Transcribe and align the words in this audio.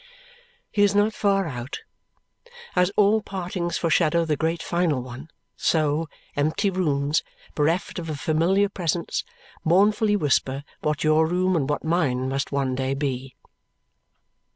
He 0.71 0.81
is 0.81 0.95
not 0.95 1.13
far 1.13 1.45
out. 1.47 1.81
As 2.75 2.89
all 2.97 3.21
partings 3.21 3.77
foreshadow 3.77 4.25
the 4.25 4.35
great 4.35 4.63
final 4.63 5.03
one, 5.03 5.29
so, 5.55 6.09
empty 6.35 6.71
rooms, 6.71 7.21
bereft 7.53 7.99
of 7.99 8.09
a 8.09 8.15
familiar 8.15 8.67
presence, 8.67 9.23
mournfully 9.63 10.15
whisper 10.15 10.63
what 10.79 11.03
your 11.03 11.27
room 11.27 11.55
and 11.55 11.69
what 11.69 11.83
mine 11.83 12.27
must 12.27 12.51
one 12.51 12.73
day 12.73 12.95
be. 12.95 13.35